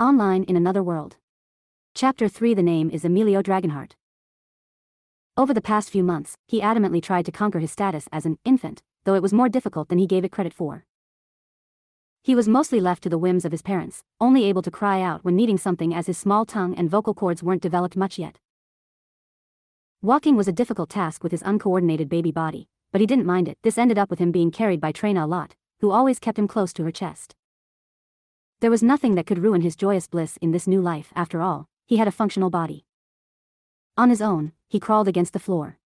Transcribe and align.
Online 0.00 0.44
in 0.44 0.56
Another 0.56 0.82
World. 0.82 1.16
Chapter 1.94 2.26
3 2.26 2.54
The 2.54 2.62
name 2.62 2.88
is 2.88 3.04
Emilio 3.04 3.42
Dragonheart. 3.42 3.96
Over 5.36 5.52
the 5.52 5.60
past 5.60 5.90
few 5.90 6.02
months, 6.02 6.38
he 6.46 6.62
adamantly 6.62 7.02
tried 7.02 7.26
to 7.26 7.32
conquer 7.32 7.58
his 7.58 7.70
status 7.70 8.08
as 8.10 8.24
an 8.24 8.38
infant, 8.42 8.82
though 9.04 9.12
it 9.12 9.20
was 9.20 9.34
more 9.34 9.50
difficult 9.50 9.90
than 9.90 9.98
he 9.98 10.06
gave 10.06 10.24
it 10.24 10.32
credit 10.32 10.54
for. 10.54 10.86
He 12.22 12.34
was 12.34 12.48
mostly 12.48 12.80
left 12.80 13.02
to 13.02 13.10
the 13.10 13.18
whims 13.18 13.44
of 13.44 13.52
his 13.52 13.60
parents, 13.60 14.02
only 14.18 14.46
able 14.46 14.62
to 14.62 14.70
cry 14.70 15.02
out 15.02 15.22
when 15.22 15.36
needing 15.36 15.58
something 15.58 15.92
as 15.92 16.06
his 16.06 16.16
small 16.16 16.46
tongue 16.46 16.74
and 16.76 16.88
vocal 16.88 17.12
cords 17.12 17.42
weren't 17.42 17.60
developed 17.60 17.94
much 17.94 18.18
yet. 18.18 18.38
Walking 20.00 20.34
was 20.34 20.48
a 20.48 20.52
difficult 20.60 20.88
task 20.88 21.22
with 21.22 21.32
his 21.32 21.42
uncoordinated 21.42 22.08
baby 22.08 22.32
body, 22.32 22.70
but 22.90 23.02
he 23.02 23.06
didn't 23.06 23.26
mind 23.26 23.48
it. 23.48 23.58
This 23.62 23.76
ended 23.76 23.98
up 23.98 24.08
with 24.08 24.18
him 24.18 24.32
being 24.32 24.50
carried 24.50 24.80
by 24.80 24.92
Treyna 24.92 25.24
a 25.24 25.26
lot, 25.26 25.56
who 25.80 25.90
always 25.90 26.18
kept 26.18 26.38
him 26.38 26.48
close 26.48 26.72
to 26.72 26.84
her 26.84 26.90
chest. 26.90 27.34
There 28.60 28.70
was 28.70 28.82
nothing 28.82 29.14
that 29.14 29.26
could 29.26 29.38
ruin 29.38 29.62
his 29.62 29.74
joyous 29.74 30.06
bliss 30.06 30.36
in 30.42 30.50
this 30.50 30.66
new 30.66 30.82
life 30.82 31.14
after 31.16 31.40
all, 31.40 31.66
he 31.86 31.96
had 31.96 32.06
a 32.06 32.12
functional 32.12 32.50
body. 32.50 32.84
On 33.96 34.10
his 34.10 34.20
own, 34.20 34.52
he 34.68 34.78
crawled 34.78 35.08
against 35.08 35.32
the 35.32 35.38
floor. 35.38 35.78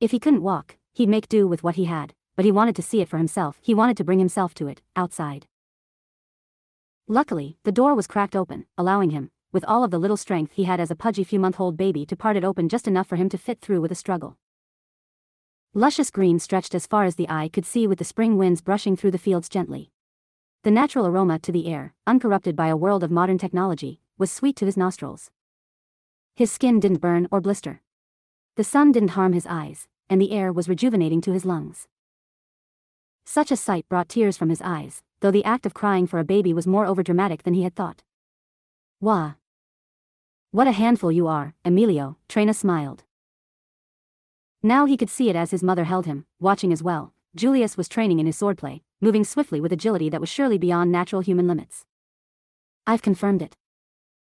If 0.00 0.10
he 0.12 0.18
couldn't 0.18 0.42
walk, 0.42 0.78
he'd 0.94 1.10
make 1.10 1.28
do 1.28 1.46
with 1.46 1.62
what 1.62 1.74
he 1.74 1.84
had, 1.84 2.14
but 2.34 2.46
he 2.46 2.50
wanted 2.50 2.76
to 2.76 2.82
see 2.82 3.02
it 3.02 3.10
for 3.10 3.18
himself. 3.18 3.58
He 3.60 3.74
wanted 3.74 3.98
to 3.98 4.04
bring 4.04 4.20
himself 4.20 4.54
to 4.54 4.68
it, 4.68 4.80
outside. 4.96 5.46
Luckily, 7.06 7.58
the 7.64 7.72
door 7.72 7.94
was 7.94 8.06
cracked 8.06 8.34
open, 8.34 8.64
allowing 8.78 9.10
him, 9.10 9.30
with 9.52 9.64
all 9.66 9.84
of 9.84 9.90
the 9.90 9.98
little 9.98 10.16
strength 10.16 10.52
he 10.52 10.64
had 10.64 10.80
as 10.80 10.90
a 10.90 10.96
pudgy 10.96 11.24
few-month-old 11.24 11.76
baby 11.76 12.06
to 12.06 12.16
part 12.16 12.36
it 12.36 12.44
open 12.44 12.70
just 12.70 12.88
enough 12.88 13.06
for 13.06 13.16
him 13.16 13.28
to 13.28 13.36
fit 13.36 13.60
through 13.60 13.82
with 13.82 13.92
a 13.92 13.94
struggle. 13.94 14.38
Luscious 15.74 16.10
green 16.10 16.38
stretched 16.38 16.74
as 16.74 16.86
far 16.86 17.04
as 17.04 17.16
the 17.16 17.28
eye 17.28 17.50
could 17.52 17.66
see 17.66 17.86
with 17.86 17.98
the 17.98 18.04
spring 18.04 18.38
winds 18.38 18.62
brushing 18.62 18.96
through 18.96 19.10
the 19.10 19.18
fields 19.18 19.50
gently. 19.50 19.90
The 20.64 20.70
natural 20.72 21.06
aroma 21.06 21.38
to 21.38 21.52
the 21.52 21.68
air, 21.68 21.94
uncorrupted 22.06 22.56
by 22.56 22.66
a 22.66 22.76
world 22.76 23.04
of 23.04 23.12
modern 23.12 23.38
technology, 23.38 24.00
was 24.18 24.32
sweet 24.32 24.56
to 24.56 24.66
his 24.66 24.76
nostrils. 24.76 25.30
His 26.34 26.50
skin 26.50 26.80
didn't 26.80 27.00
burn 27.00 27.28
or 27.30 27.40
blister. 27.40 27.80
The 28.56 28.64
sun 28.64 28.90
didn't 28.90 29.10
harm 29.10 29.34
his 29.34 29.46
eyes, 29.46 29.86
and 30.10 30.20
the 30.20 30.32
air 30.32 30.52
was 30.52 30.68
rejuvenating 30.68 31.20
to 31.22 31.32
his 31.32 31.44
lungs. 31.44 31.86
Such 33.24 33.52
a 33.52 33.56
sight 33.56 33.88
brought 33.88 34.08
tears 34.08 34.36
from 34.36 34.48
his 34.48 34.60
eyes, 34.60 35.02
though 35.20 35.30
the 35.30 35.44
act 35.44 35.64
of 35.64 35.74
crying 35.74 36.08
for 36.08 36.18
a 36.18 36.24
baby 36.24 36.52
was 36.52 36.66
more 36.66 36.86
overdramatic 36.86 37.42
than 37.42 37.54
he 37.54 37.62
had 37.62 37.76
thought. 37.76 38.02
Wah! 39.00 39.34
What 40.50 40.66
a 40.66 40.72
handful 40.72 41.12
you 41.12 41.28
are, 41.28 41.54
Emilio, 41.64 42.16
Treyna 42.28 42.54
smiled. 42.54 43.04
Now 44.60 44.86
he 44.86 44.96
could 44.96 45.10
see 45.10 45.28
it 45.28 45.36
as 45.36 45.52
his 45.52 45.62
mother 45.62 45.84
held 45.84 46.06
him, 46.06 46.26
watching 46.40 46.72
as 46.72 46.82
well. 46.82 47.12
Julius 47.34 47.76
was 47.76 47.88
training 47.88 48.18
in 48.18 48.26
his 48.26 48.38
swordplay, 48.38 48.80
moving 49.00 49.22
swiftly 49.22 49.60
with 49.60 49.72
agility 49.72 50.08
that 50.08 50.20
was 50.20 50.28
surely 50.28 50.58
beyond 50.58 50.90
natural 50.90 51.20
human 51.20 51.46
limits. 51.46 51.84
I've 52.86 53.02
confirmed 53.02 53.42
it. 53.42 53.56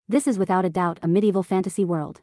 This 0.09 0.27
is 0.27 0.37
without 0.37 0.65
a 0.65 0.69
doubt 0.69 0.99
a 1.01 1.07
medieval 1.07 1.43
fantasy 1.43 1.85
world. 1.85 2.21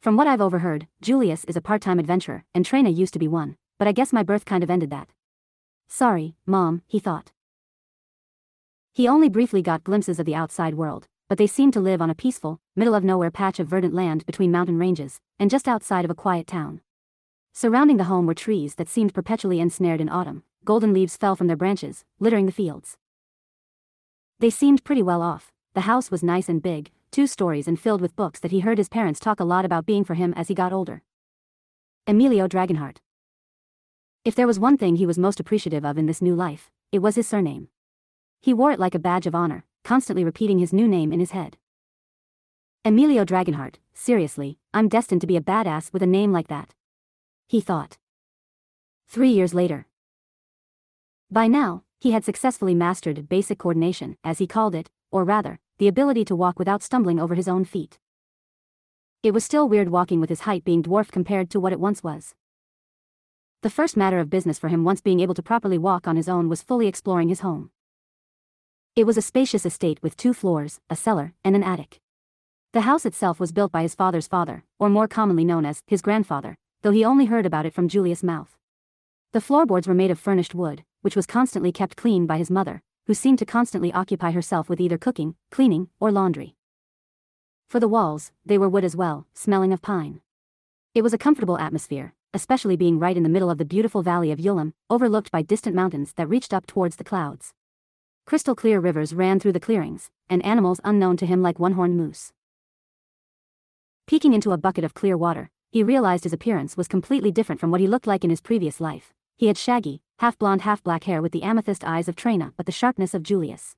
From 0.00 0.16
what 0.16 0.26
I've 0.26 0.40
overheard, 0.40 0.86
Julius 1.00 1.44
is 1.44 1.56
a 1.56 1.60
part-time 1.60 1.98
adventurer, 1.98 2.44
and 2.54 2.64
Treyna 2.64 2.94
used 2.94 3.12
to 3.12 3.18
be 3.18 3.28
one, 3.28 3.56
but 3.78 3.86
I 3.86 3.92
guess 3.92 4.12
my 4.12 4.22
birth 4.22 4.44
kind 4.44 4.64
of 4.64 4.70
ended 4.70 4.90
that. 4.90 5.08
Sorry, 5.88 6.34
Mom, 6.46 6.82
he 6.86 6.98
thought. 6.98 7.32
He 8.92 9.06
only 9.06 9.28
briefly 9.28 9.62
got 9.62 9.84
glimpses 9.84 10.18
of 10.18 10.26
the 10.26 10.34
outside 10.34 10.74
world, 10.74 11.06
but 11.28 11.38
they 11.38 11.46
seemed 11.46 11.72
to 11.74 11.80
live 11.80 12.02
on 12.02 12.10
a 12.10 12.14
peaceful, 12.14 12.60
middle-of-nowhere 12.74 13.30
patch 13.30 13.60
of 13.60 13.68
verdant 13.68 13.94
land 13.94 14.26
between 14.26 14.50
mountain 14.50 14.78
ranges, 14.78 15.20
and 15.38 15.50
just 15.50 15.68
outside 15.68 16.04
of 16.04 16.10
a 16.10 16.14
quiet 16.14 16.46
town. 16.46 16.80
Surrounding 17.52 17.96
the 17.96 18.04
home 18.04 18.26
were 18.26 18.34
trees 18.34 18.76
that 18.76 18.88
seemed 18.88 19.12
perpetually 19.12 19.60
ensnared 19.60 20.00
in 20.00 20.08
autumn, 20.08 20.44
golden 20.64 20.92
leaves 20.92 21.16
fell 21.16 21.34
from 21.34 21.48
their 21.48 21.56
branches, 21.56 22.04
littering 22.18 22.46
the 22.46 22.52
fields. 22.52 22.96
They 24.38 24.50
seemed 24.50 24.84
pretty 24.84 25.02
well 25.02 25.20
off, 25.20 25.52
the 25.74 25.82
house 25.82 26.10
was 26.10 26.22
nice 26.22 26.48
and 26.48 26.62
big, 26.62 26.90
two 27.10 27.26
stories 27.26 27.66
and 27.68 27.78
filled 27.78 28.00
with 28.00 28.16
books 28.16 28.40
that 28.40 28.52
he 28.52 28.60
heard 28.60 28.78
his 28.78 28.88
parents 28.88 29.20
talk 29.20 29.40
a 29.40 29.44
lot 29.44 29.64
about 29.64 29.86
being 29.86 30.04
for 30.04 30.14
him 30.14 30.32
as 30.36 30.48
he 30.48 30.54
got 30.54 30.72
older. 30.72 31.02
Emilio 32.06 32.46
Dragonheart. 32.48 32.98
If 34.24 34.34
there 34.34 34.46
was 34.46 34.58
one 34.58 34.76
thing 34.76 34.96
he 34.96 35.06
was 35.06 35.18
most 35.18 35.40
appreciative 35.40 35.84
of 35.84 35.98
in 35.98 36.06
this 36.06 36.22
new 36.22 36.34
life, 36.34 36.70
it 36.92 37.00
was 37.00 37.16
his 37.16 37.26
surname. 37.26 37.68
He 38.40 38.54
wore 38.54 38.72
it 38.72 38.80
like 38.80 38.94
a 38.94 38.98
badge 38.98 39.26
of 39.26 39.34
honor, 39.34 39.64
constantly 39.84 40.24
repeating 40.24 40.58
his 40.58 40.72
new 40.72 40.88
name 40.88 41.12
in 41.12 41.20
his 41.20 41.32
head. 41.32 41.56
Emilio 42.84 43.24
Dragonheart, 43.24 43.76
seriously, 43.92 44.58
I'm 44.72 44.88
destined 44.88 45.20
to 45.20 45.26
be 45.26 45.36
a 45.36 45.42
badass 45.42 45.92
with 45.92 46.02
a 46.02 46.06
name 46.06 46.32
like 46.32 46.48
that. 46.48 46.74
He 47.50 47.60
thought. 47.60 47.98
Three 49.08 49.30
years 49.30 49.52
later. 49.52 49.88
By 51.32 51.48
now, 51.48 51.82
he 51.98 52.12
had 52.12 52.24
successfully 52.24 52.76
mastered 52.76 53.28
basic 53.28 53.58
coordination, 53.58 54.16
as 54.22 54.38
he 54.38 54.46
called 54.46 54.72
it, 54.76 54.88
or 55.10 55.24
rather, 55.24 55.58
the 55.78 55.88
ability 55.88 56.24
to 56.26 56.36
walk 56.36 56.60
without 56.60 56.80
stumbling 56.80 57.18
over 57.18 57.34
his 57.34 57.48
own 57.48 57.64
feet. 57.64 57.98
It 59.24 59.32
was 59.32 59.44
still 59.44 59.68
weird 59.68 59.88
walking 59.88 60.20
with 60.20 60.30
his 60.30 60.42
height 60.42 60.62
being 60.62 60.80
dwarfed 60.80 61.10
compared 61.10 61.50
to 61.50 61.58
what 61.58 61.72
it 61.72 61.80
once 61.80 62.04
was. 62.04 62.36
The 63.62 63.68
first 63.78 63.96
matter 63.96 64.20
of 64.20 64.30
business 64.30 64.60
for 64.60 64.68
him 64.68 64.84
once 64.84 65.00
being 65.00 65.18
able 65.18 65.34
to 65.34 65.42
properly 65.42 65.76
walk 65.76 66.06
on 66.06 66.14
his 66.14 66.28
own 66.28 66.48
was 66.48 66.62
fully 66.62 66.86
exploring 66.86 67.30
his 67.30 67.40
home. 67.40 67.72
It 68.94 69.08
was 69.08 69.16
a 69.16 69.22
spacious 69.22 69.66
estate 69.66 70.00
with 70.04 70.16
two 70.16 70.34
floors, 70.34 70.78
a 70.88 70.94
cellar, 70.94 71.34
and 71.44 71.56
an 71.56 71.64
attic. 71.64 71.98
The 72.74 72.82
house 72.82 73.04
itself 73.04 73.40
was 73.40 73.50
built 73.50 73.72
by 73.72 73.82
his 73.82 73.96
father's 73.96 74.28
father, 74.28 74.62
or 74.78 74.88
more 74.88 75.08
commonly 75.08 75.44
known 75.44 75.66
as 75.66 75.82
his 75.88 76.00
grandfather, 76.00 76.56
though 76.82 76.90
he 76.90 77.04
only 77.04 77.26
heard 77.26 77.46
about 77.46 77.66
it 77.66 77.74
from 77.74 77.88
Julius' 77.88 78.22
mouth. 78.22 78.56
The 79.32 79.40
floorboards 79.40 79.86
were 79.86 79.94
made 79.94 80.10
of 80.10 80.18
furnished 80.18 80.54
wood, 80.54 80.84
which 81.02 81.16
was 81.16 81.26
constantly 81.26 81.72
kept 81.72 81.96
clean 81.96 82.26
by 82.26 82.38
his 82.38 82.50
mother, 82.50 82.82
who 83.06 83.14
seemed 83.14 83.38
to 83.38 83.46
constantly 83.46 83.92
occupy 83.92 84.32
herself 84.32 84.68
with 84.68 84.80
either 84.80 84.98
cooking, 84.98 85.34
cleaning, 85.50 85.88
or 85.98 86.10
laundry. 86.10 86.56
For 87.68 87.80
the 87.80 87.88
walls, 87.88 88.32
they 88.44 88.58
were 88.58 88.68
wood 88.68 88.84
as 88.84 88.96
well, 88.96 89.26
smelling 89.34 89.72
of 89.72 89.82
pine. 89.82 90.20
It 90.94 91.02
was 91.02 91.12
a 91.12 91.18
comfortable 91.18 91.58
atmosphere, 91.58 92.14
especially 92.34 92.76
being 92.76 92.98
right 92.98 93.16
in 93.16 93.22
the 93.22 93.28
middle 93.28 93.50
of 93.50 93.58
the 93.58 93.64
beautiful 93.64 94.02
valley 94.02 94.32
of 94.32 94.38
Ulam, 94.38 94.72
overlooked 94.88 95.30
by 95.30 95.42
distant 95.42 95.76
mountains 95.76 96.12
that 96.14 96.28
reached 96.28 96.52
up 96.52 96.66
towards 96.66 96.96
the 96.96 97.04
clouds. 97.04 97.54
Crystal 98.26 98.54
clear 98.54 98.80
rivers 98.80 99.14
ran 99.14 99.40
through 99.40 99.52
the 99.52 99.60
clearings, 99.60 100.10
and 100.28 100.44
animals 100.44 100.80
unknown 100.84 101.16
to 101.16 101.26
him 101.26 101.42
like 101.42 101.58
one-horned 101.58 101.96
moose. 101.96 102.32
Peeking 104.06 104.32
into 104.32 104.52
a 104.52 104.58
bucket 104.58 104.84
of 104.84 104.94
clear 104.94 105.16
water, 105.16 105.50
he 105.70 105.82
realized 105.82 106.24
his 106.24 106.32
appearance 106.32 106.76
was 106.76 106.88
completely 106.88 107.30
different 107.30 107.60
from 107.60 107.70
what 107.70 107.80
he 107.80 107.86
looked 107.86 108.06
like 108.06 108.24
in 108.24 108.30
his 108.30 108.40
previous 108.40 108.80
life. 108.80 109.12
He 109.36 109.46
had 109.46 109.56
shaggy, 109.56 110.02
half-blonde 110.18 110.62
half-black 110.62 111.04
hair 111.04 111.22
with 111.22 111.32
the 111.32 111.44
amethyst 111.44 111.84
eyes 111.84 112.08
of 112.08 112.16
Treyna 112.16 112.52
but 112.56 112.66
the 112.66 112.72
sharpness 112.72 113.14
of 113.14 113.22
Julius. 113.22 113.76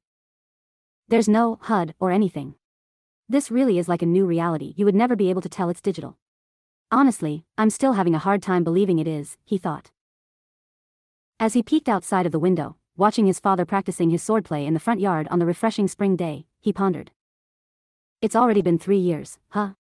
There's 1.09 1.29
no 1.29 1.59
HUD 1.63 1.95
or 2.01 2.11
anything. 2.11 2.55
This 3.29 3.51
really 3.51 3.79
is 3.79 3.89
like 3.89 4.03
a 4.03 4.07
new 4.07 4.27
reality 4.27 4.75
you 4.77 4.85
would 4.85 4.95
never 4.95 5.17
be 5.17 5.31
able 5.31 5.43
to 5.43 5.49
tell 5.49 5.69
it's 5.69 5.81
digital. 5.81 6.17
Honestly, 6.91 7.45
I'm 7.57 7.71
still 7.71 7.93
having 7.93 8.15
a 8.15 8.19
hard 8.19 8.43
time 8.43 8.65
believing 8.65 8.99
it 8.99 9.07
is, 9.07 9.37
he 9.45 9.59
thought. 9.59 9.91
As 11.39 11.55
he 11.55 11.63
peeked 11.63 11.89
outside 11.89 12.27
of 12.27 12.33
the 12.33 12.39
window, 12.39 12.77
watching 12.97 13.27
his 13.27 13.41
father 13.41 13.65
practicing 13.65 14.11
his 14.11 14.23
swordplay 14.23 14.67
in 14.67 14.75
the 14.75 14.81
front 14.81 15.01
yard 15.01 15.29
on 15.31 15.39
the 15.39 15.47
refreshing 15.47 15.89
spring 15.89 16.17
day, 16.17 16.47
he 16.61 16.73
pondered. 16.73 17.11
It's 18.21 18.37
already 18.37 18.63
been 18.63 18.79
three 18.79 18.99
years, 18.99 19.39
huh? 19.51 19.71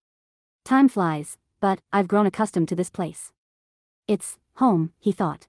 Time 0.64 0.88
flies, 0.88 1.38
but 1.62 1.80
I've 1.92 2.08
grown 2.08 2.26
accustomed 2.26 2.68
to 2.70 2.74
this 2.74 2.90
place. 2.90 3.32
It's 4.08 4.36
home, 4.56 4.92
he 4.98 5.12
thought. 5.12 5.46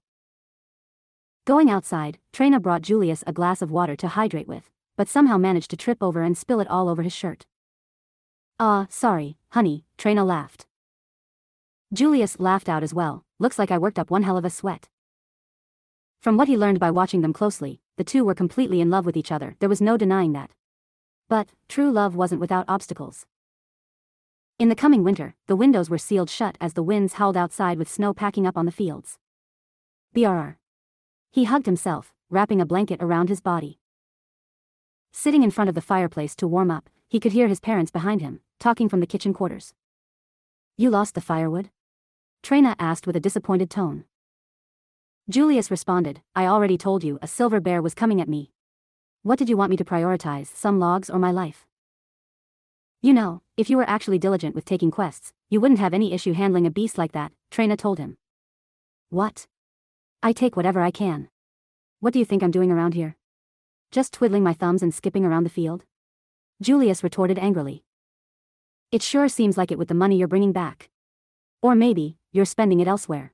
Going 1.43 1.71
outside, 1.71 2.19
Treyna 2.31 2.61
brought 2.61 2.83
Julius 2.83 3.23
a 3.25 3.33
glass 3.33 3.63
of 3.63 3.71
water 3.71 3.95
to 3.95 4.07
hydrate 4.09 4.47
with, 4.47 4.69
but 4.95 5.09
somehow 5.09 5.39
managed 5.39 5.71
to 5.71 5.75
trip 5.75 6.03
over 6.03 6.21
and 6.21 6.37
spill 6.37 6.59
it 6.59 6.69
all 6.69 6.87
over 6.87 7.01
his 7.01 7.13
shirt. 7.13 7.47
Ah, 8.59 8.83
uh, 8.83 8.85
sorry, 8.89 9.37
honey, 9.49 9.85
Treyna 9.97 10.23
laughed. 10.23 10.67
Julius 11.91 12.39
laughed 12.39 12.69
out 12.69 12.83
as 12.83 12.93
well, 12.93 13.25
looks 13.39 13.57
like 13.57 13.71
I 13.71 13.79
worked 13.79 13.97
up 13.97 14.11
one 14.11 14.21
hell 14.21 14.37
of 14.37 14.45
a 14.45 14.51
sweat. 14.51 14.89
From 16.21 16.37
what 16.37 16.47
he 16.47 16.55
learned 16.55 16.79
by 16.79 16.91
watching 16.91 17.21
them 17.21 17.33
closely, 17.33 17.81
the 17.97 18.03
two 18.03 18.23
were 18.23 18.35
completely 18.35 18.81
in 18.81 18.91
love 18.91 19.07
with 19.07 19.17
each 19.17 19.31
other, 19.31 19.55
there 19.59 19.67
was 19.67 19.81
no 19.81 19.97
denying 19.97 20.33
that. 20.33 20.51
But, 21.27 21.49
true 21.67 21.91
love 21.91 22.15
wasn't 22.15 22.39
without 22.39 22.65
obstacles. 22.67 23.25
In 24.59 24.69
the 24.69 24.75
coming 24.75 25.03
winter, 25.03 25.35
the 25.47 25.55
windows 25.55 25.89
were 25.89 25.97
sealed 25.97 26.29
shut 26.29 26.57
as 26.61 26.73
the 26.73 26.83
winds 26.83 27.13
howled 27.13 27.35
outside 27.35 27.79
with 27.79 27.89
snow 27.89 28.13
packing 28.13 28.45
up 28.45 28.55
on 28.55 28.65
the 28.65 28.71
fields. 28.71 29.17
BRR. 30.13 30.57
He 31.31 31.45
hugged 31.45 31.65
himself, 31.65 32.13
wrapping 32.29 32.61
a 32.61 32.65
blanket 32.65 33.01
around 33.01 33.29
his 33.29 33.41
body. 33.41 33.79
Sitting 35.11 35.41
in 35.41 35.49
front 35.49 35.69
of 35.69 35.75
the 35.75 35.81
fireplace 35.81 36.35
to 36.35 36.47
warm 36.47 36.69
up, 36.69 36.87
he 37.07 37.19
could 37.19 37.31
hear 37.31 37.47
his 37.47 37.59
parents 37.59 37.89
behind 37.89 38.21
him, 38.21 38.41
talking 38.59 38.87
from 38.87 38.99
the 38.99 39.07
kitchen 39.07 39.33
quarters. 39.33 39.73
You 40.77 40.91
lost 40.91 41.15
the 41.15 41.21
firewood? 41.21 41.71
Treyna 42.43 42.75
asked 42.77 43.07
with 43.07 43.15
a 43.15 43.19
disappointed 43.19 43.71
tone. 43.71 44.05
Julius 45.27 45.71
responded, 45.71 46.21
I 46.35 46.45
already 46.45 46.77
told 46.77 47.03
you 47.03 47.17
a 47.23 47.27
silver 47.27 47.59
bear 47.59 47.81
was 47.81 47.95
coming 47.95 48.21
at 48.21 48.29
me. 48.29 48.51
What 49.23 49.39
did 49.39 49.49
you 49.49 49.57
want 49.57 49.71
me 49.71 49.77
to 49.77 49.85
prioritize, 49.85 50.47
some 50.47 50.79
logs 50.79 51.09
or 51.09 51.17
my 51.17 51.31
life? 51.31 51.65
You 53.05 53.11
know, 53.11 53.41
if 53.57 53.69
you 53.69 53.75
were 53.75 53.89
actually 53.89 54.17
diligent 54.17 54.55
with 54.55 54.63
taking 54.63 54.89
quests, 54.89 55.33
you 55.49 55.59
wouldn't 55.59 55.81
have 55.81 55.93
any 55.93 56.13
issue 56.13 56.31
handling 56.31 56.65
a 56.65 56.71
beast 56.71 56.97
like 56.97 57.11
that, 57.11 57.33
Treyna 57.51 57.77
told 57.77 57.99
him. 57.99 58.15
What? 59.09 59.45
I 60.23 60.31
take 60.31 60.55
whatever 60.55 60.81
I 60.81 60.89
can. 60.89 61.27
What 61.99 62.13
do 62.13 62.19
you 62.19 62.23
think 62.23 62.41
I'm 62.41 62.49
doing 62.49 62.71
around 62.71 62.93
here? 62.93 63.17
Just 63.91 64.13
twiddling 64.13 64.41
my 64.41 64.53
thumbs 64.53 64.81
and 64.81 64.93
skipping 64.93 65.25
around 65.25 65.43
the 65.43 65.49
field? 65.49 65.83
Julius 66.61 67.03
retorted 67.03 67.37
angrily. 67.37 67.83
It 68.89 69.01
sure 69.01 69.27
seems 69.27 69.57
like 69.57 69.69
it 69.69 69.77
with 69.77 69.89
the 69.89 69.93
money 69.93 70.15
you're 70.15 70.29
bringing 70.29 70.53
back. 70.53 70.89
Or 71.61 71.75
maybe, 71.75 72.15
you're 72.31 72.45
spending 72.45 72.79
it 72.79 72.87
elsewhere. 72.87 73.33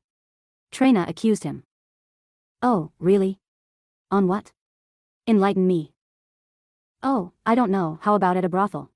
Treyna 0.72 1.08
accused 1.08 1.44
him. 1.44 1.62
Oh, 2.64 2.92
really? 2.98 3.38
On 4.10 4.28
what? 4.28 4.52
Enlighten 5.28 5.68
me. 5.68 5.94
Oh, 7.04 7.34
I 7.46 7.54
don't 7.54 7.70
know, 7.70 8.00
how 8.02 8.16
about 8.16 8.36
at 8.36 8.46
a 8.46 8.50
brothel? 8.50 8.90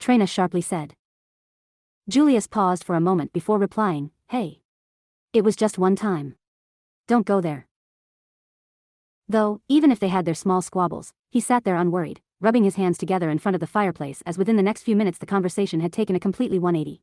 Treyna 0.00 0.28
sharply 0.28 0.60
said. 0.60 0.94
Julius 2.08 2.46
paused 2.46 2.84
for 2.84 2.94
a 2.94 3.00
moment 3.00 3.32
before 3.32 3.58
replying, 3.58 4.10
hey. 4.28 4.60
It 5.32 5.42
was 5.44 5.56
just 5.56 5.78
one 5.78 5.96
time. 5.96 6.36
Don't 7.06 7.26
go 7.26 7.40
there. 7.40 7.66
Though, 9.28 9.60
even 9.68 9.90
if 9.90 9.98
they 9.98 10.08
had 10.08 10.26
their 10.26 10.34
small 10.34 10.60
squabbles, 10.60 11.14
he 11.30 11.40
sat 11.40 11.64
there 11.64 11.76
unworried, 11.76 12.20
rubbing 12.40 12.64
his 12.64 12.76
hands 12.76 12.98
together 12.98 13.30
in 13.30 13.38
front 13.38 13.54
of 13.54 13.60
the 13.60 13.66
fireplace 13.66 14.22
as 14.26 14.36
within 14.36 14.56
the 14.56 14.62
next 14.62 14.82
few 14.82 14.94
minutes 14.94 15.18
the 15.18 15.26
conversation 15.26 15.80
had 15.80 15.92
taken 15.92 16.14
a 16.14 16.20
completely 16.20 16.58
180. 16.58 17.00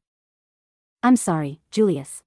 I'm 1.01 1.15
sorry, 1.15 1.61
Julius. 1.71 2.21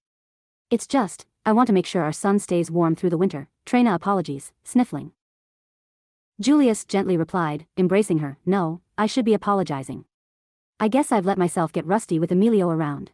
It's 0.68 0.88
just, 0.88 1.26
I 1.46 1.52
want 1.52 1.68
to 1.68 1.72
make 1.72 1.86
sure 1.86 2.02
our 2.02 2.12
son 2.12 2.40
stays 2.40 2.72
warm 2.72 2.96
through 2.96 3.10
the 3.10 3.18
winter, 3.18 3.48
Treyna 3.66 3.94
apologies, 3.94 4.52
sniffling. 4.64 5.12
Julius 6.40 6.84
gently 6.84 7.16
replied, 7.16 7.66
embracing 7.76 8.18
her, 8.18 8.38
no, 8.44 8.80
I 8.98 9.06
should 9.06 9.24
be 9.24 9.34
apologizing. 9.34 10.06
I 10.84 10.88
guess 10.88 11.10
I've 11.10 11.24
let 11.24 11.38
myself 11.38 11.72
get 11.72 11.86
rusty 11.86 12.18
with 12.18 12.30
Emilio 12.30 12.68
around. 12.68 13.10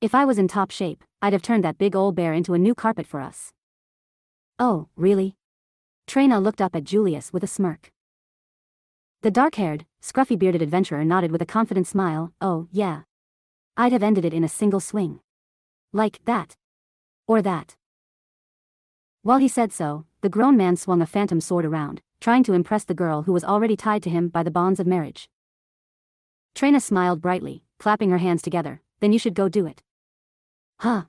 If 0.00 0.16
I 0.16 0.24
was 0.24 0.36
in 0.36 0.48
top 0.48 0.72
shape, 0.72 1.04
I'd 1.22 1.32
have 1.32 1.42
turned 1.42 1.62
that 1.62 1.78
big 1.78 1.94
old 1.94 2.16
bear 2.16 2.32
into 2.32 2.54
a 2.54 2.58
new 2.58 2.74
carpet 2.74 3.06
for 3.06 3.20
us. 3.20 3.52
Oh, 4.58 4.88
really? 4.96 5.36
Treyna 6.08 6.42
looked 6.42 6.60
up 6.60 6.74
at 6.74 6.82
Julius 6.82 7.32
with 7.32 7.44
a 7.44 7.46
smirk. 7.46 7.92
The 9.22 9.30
dark-haired, 9.30 9.86
scruffy-bearded 10.02 10.60
adventurer 10.60 11.04
nodded 11.04 11.30
with 11.30 11.40
a 11.40 11.46
confident 11.46 11.86
smile, 11.86 12.32
oh, 12.40 12.66
yeah. 12.72 13.02
I'd 13.76 13.92
have 13.92 14.02
ended 14.02 14.24
it 14.24 14.34
in 14.34 14.42
a 14.42 14.48
single 14.48 14.80
swing. 14.80 15.20
Like 15.92 16.18
that. 16.24 16.56
Or 17.28 17.40
that. 17.42 17.76
While 19.22 19.38
he 19.38 19.46
said 19.46 19.72
so, 19.72 20.04
the 20.20 20.28
grown 20.28 20.56
man 20.56 20.74
swung 20.74 21.00
a 21.00 21.06
phantom 21.06 21.40
sword 21.40 21.64
around, 21.64 22.02
trying 22.20 22.42
to 22.42 22.54
impress 22.54 22.82
the 22.82 22.92
girl 22.92 23.22
who 23.22 23.32
was 23.32 23.44
already 23.44 23.76
tied 23.76 24.02
to 24.02 24.10
him 24.10 24.26
by 24.26 24.42
the 24.42 24.50
bonds 24.50 24.80
of 24.80 24.86
marriage. 24.88 25.28
Treyna 26.54 26.80
smiled 26.80 27.20
brightly, 27.20 27.62
clapping 27.78 28.10
her 28.10 28.18
hands 28.18 28.42
together, 28.42 28.82
then 29.00 29.12
you 29.12 29.18
should 29.18 29.34
go 29.34 29.48
do 29.48 29.66
it. 29.66 29.82
Huh. 30.80 31.04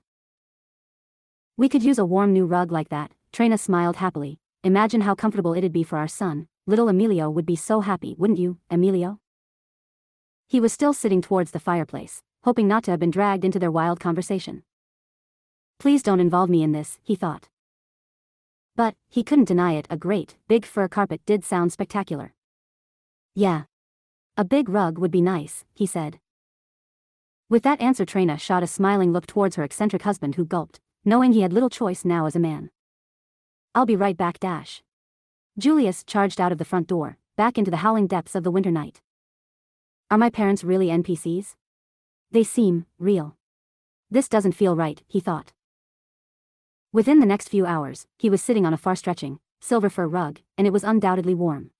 We 1.58 1.70
could 1.70 1.84
use 1.84 1.98
a 1.98 2.06
warm 2.06 2.34
new 2.34 2.46
rug 2.46 2.72
like 2.72 2.90
that, 2.90 3.12
Treyna 3.34 3.60
smiled 3.60 3.98
happily. 3.98 4.40
Imagine 4.64 5.02
how 5.02 5.16
comfortable 5.16 5.54
it'd 5.54 5.72
be 5.72 5.84
for 5.84 5.98
our 5.98 6.08
son, 6.08 6.48
little 6.66 6.90
Emilio 6.90 7.30
would 7.30 7.46
be 7.46 7.56
so 7.56 7.82
happy, 7.82 8.16
wouldn't 8.18 8.40
you, 8.40 8.58
Emilio? 8.70 9.20
He 10.48 10.60
was 10.60 10.74
still 10.74 10.94
sitting 10.94 11.22
towards 11.22 11.52
the 11.52 11.60
fireplace, 11.60 12.22
hoping 12.44 12.68
not 12.68 12.84
to 12.84 12.92
have 12.92 13.00
been 13.00 13.12
dragged 13.12 13.46
into 13.46 13.60
their 13.60 13.72
wild 13.72 14.00
conversation. 14.00 14.64
Please 15.80 16.04
don't 16.04 16.20
involve 16.20 16.50
me 16.50 16.62
in 16.62 16.74
this, 16.74 17.00
he 17.04 17.16
thought. 17.16 17.48
But, 18.76 18.96
he 19.08 19.24
couldn't 19.24 19.48
deny 19.48 19.74
it, 19.74 19.88
a 19.90 19.98
great, 19.98 20.38
big 20.48 20.66
fur 20.66 20.88
carpet 20.88 21.22
did 21.26 21.46
sound 21.46 21.72
spectacular. 21.72 22.34
Yeah. 23.36 23.64
A 24.40 24.46
big 24.46 24.70
rug 24.70 24.98
would 25.00 25.12
be 25.12 25.20
nice, 25.20 25.66
he 25.74 25.86
said. 25.86 26.18
With 27.50 27.62
that 27.64 27.82
answer 27.82 28.06
Treyna 28.06 28.40
shot 28.40 28.64
a 28.64 28.68
smiling 28.68 29.12
look 29.12 29.28
towards 29.28 29.58
her 29.58 29.66
eccentric 29.66 30.04
husband 30.04 30.36
who 30.36 30.46
gulped, 30.46 30.80
knowing 31.04 31.34
he 31.34 31.42
had 31.42 31.52
little 31.52 31.70
choice 31.70 32.06
now 32.06 32.26
as 32.26 32.38
a 32.38 32.40
man. 32.40 32.72
I'll 33.76 33.86
be 33.86 33.98
right 33.98 34.16
back 34.16 34.40
dash. 34.40 34.82
Julius 35.58 36.06
charged 36.06 36.40
out 36.40 36.54
of 36.54 36.58
the 36.58 36.64
front 36.64 36.88
door, 36.88 37.18
back 37.36 37.58
into 37.58 37.70
the 37.70 37.84
howling 37.84 38.08
depths 38.08 38.34
of 38.34 38.46
the 38.46 38.50
winter 38.50 38.72
night. 38.72 39.02
Are 40.10 40.18
my 40.18 40.30
parents 40.30 40.64
really 40.64 40.88
NPCs? 40.88 41.56
They 42.32 42.46
seem 42.46 42.86
real. 42.98 43.36
This 44.10 44.30
doesn't 44.30 44.54
feel 44.54 44.74
right, 44.74 45.04
he 45.06 45.20
thought. 45.20 45.52
Within 46.94 47.20
the 47.20 47.26
next 47.26 47.50
few 47.50 47.66
hours, 47.66 48.08
he 48.18 48.30
was 48.30 48.42
sitting 48.42 48.66
on 48.66 48.74
a 48.74 48.78
far 48.78 48.96
stretching, 48.96 49.42
silver 49.60 49.90
fur 49.90 50.08
rug, 50.08 50.40
and 50.58 50.66
it 50.66 50.72
was 50.72 50.86
undoubtedly 50.86 51.36
warm. 51.36 51.72